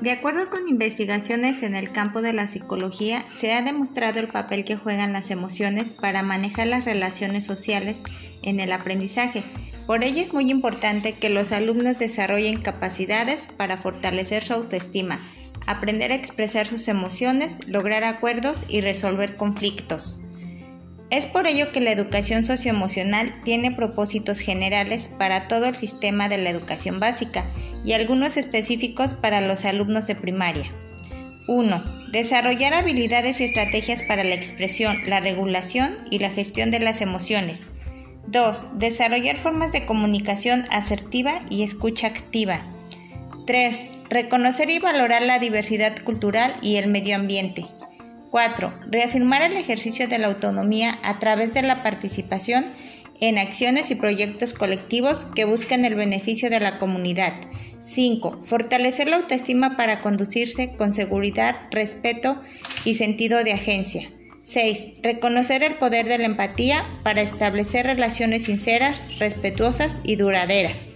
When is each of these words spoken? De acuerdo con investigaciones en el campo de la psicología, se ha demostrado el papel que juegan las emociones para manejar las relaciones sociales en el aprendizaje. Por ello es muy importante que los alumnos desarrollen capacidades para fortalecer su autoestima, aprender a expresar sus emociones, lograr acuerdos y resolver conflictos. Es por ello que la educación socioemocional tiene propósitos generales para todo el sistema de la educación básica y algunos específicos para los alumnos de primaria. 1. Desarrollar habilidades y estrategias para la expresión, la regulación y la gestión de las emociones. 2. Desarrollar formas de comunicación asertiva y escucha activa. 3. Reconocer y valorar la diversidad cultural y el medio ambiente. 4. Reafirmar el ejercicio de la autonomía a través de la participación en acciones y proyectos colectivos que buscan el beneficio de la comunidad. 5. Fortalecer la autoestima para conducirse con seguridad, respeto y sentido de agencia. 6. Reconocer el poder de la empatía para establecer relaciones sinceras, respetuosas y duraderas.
De 0.00 0.10
acuerdo 0.10 0.50
con 0.50 0.68
investigaciones 0.68 1.62
en 1.62 1.74
el 1.74 1.90
campo 1.90 2.20
de 2.20 2.34
la 2.34 2.46
psicología, 2.46 3.24
se 3.30 3.54
ha 3.54 3.62
demostrado 3.62 4.20
el 4.20 4.28
papel 4.28 4.64
que 4.64 4.76
juegan 4.76 5.14
las 5.14 5.30
emociones 5.30 5.94
para 5.94 6.22
manejar 6.22 6.66
las 6.66 6.84
relaciones 6.84 7.44
sociales 7.44 8.02
en 8.42 8.60
el 8.60 8.72
aprendizaje. 8.72 9.42
Por 9.86 10.04
ello 10.04 10.20
es 10.20 10.34
muy 10.34 10.50
importante 10.50 11.14
que 11.14 11.30
los 11.30 11.50
alumnos 11.50 11.98
desarrollen 11.98 12.60
capacidades 12.60 13.48
para 13.56 13.78
fortalecer 13.78 14.44
su 14.44 14.52
autoestima, 14.52 15.26
aprender 15.66 16.12
a 16.12 16.16
expresar 16.16 16.66
sus 16.66 16.88
emociones, 16.88 17.66
lograr 17.66 18.04
acuerdos 18.04 18.60
y 18.68 18.82
resolver 18.82 19.34
conflictos. 19.36 20.20
Es 21.08 21.24
por 21.26 21.46
ello 21.46 21.70
que 21.70 21.80
la 21.80 21.92
educación 21.92 22.44
socioemocional 22.44 23.42
tiene 23.44 23.70
propósitos 23.70 24.40
generales 24.40 25.08
para 25.18 25.46
todo 25.46 25.66
el 25.66 25.76
sistema 25.76 26.28
de 26.28 26.38
la 26.38 26.50
educación 26.50 26.98
básica 26.98 27.44
y 27.84 27.92
algunos 27.92 28.36
específicos 28.36 29.14
para 29.14 29.40
los 29.40 29.64
alumnos 29.64 30.08
de 30.08 30.16
primaria. 30.16 30.72
1. 31.46 32.10
Desarrollar 32.10 32.74
habilidades 32.74 33.40
y 33.40 33.44
estrategias 33.44 34.02
para 34.02 34.24
la 34.24 34.34
expresión, 34.34 34.96
la 35.06 35.20
regulación 35.20 35.96
y 36.10 36.18
la 36.18 36.30
gestión 36.30 36.72
de 36.72 36.80
las 36.80 37.00
emociones. 37.00 37.68
2. 38.26 38.78
Desarrollar 38.78 39.36
formas 39.36 39.70
de 39.70 39.86
comunicación 39.86 40.64
asertiva 40.70 41.38
y 41.48 41.62
escucha 41.62 42.08
activa. 42.08 42.62
3. 43.46 43.88
Reconocer 44.10 44.70
y 44.70 44.80
valorar 44.80 45.22
la 45.22 45.38
diversidad 45.38 45.96
cultural 46.02 46.56
y 46.62 46.78
el 46.78 46.88
medio 46.88 47.14
ambiente. 47.14 47.66
4. 48.36 48.80
Reafirmar 48.90 49.40
el 49.40 49.56
ejercicio 49.56 50.08
de 50.08 50.18
la 50.18 50.26
autonomía 50.26 50.98
a 51.02 51.18
través 51.18 51.54
de 51.54 51.62
la 51.62 51.82
participación 51.82 52.66
en 53.18 53.38
acciones 53.38 53.90
y 53.90 53.94
proyectos 53.94 54.52
colectivos 54.52 55.24
que 55.34 55.46
buscan 55.46 55.86
el 55.86 55.94
beneficio 55.94 56.50
de 56.50 56.60
la 56.60 56.76
comunidad. 56.76 57.32
5. 57.80 58.40
Fortalecer 58.42 59.08
la 59.08 59.16
autoestima 59.16 59.78
para 59.78 60.02
conducirse 60.02 60.76
con 60.76 60.92
seguridad, 60.92 61.56
respeto 61.70 62.38
y 62.84 62.92
sentido 62.92 63.42
de 63.42 63.54
agencia. 63.54 64.10
6. 64.42 65.00
Reconocer 65.02 65.62
el 65.62 65.76
poder 65.76 66.04
de 66.04 66.18
la 66.18 66.26
empatía 66.26 66.84
para 67.04 67.22
establecer 67.22 67.86
relaciones 67.86 68.44
sinceras, 68.44 69.00
respetuosas 69.18 69.96
y 70.04 70.16
duraderas. 70.16 70.95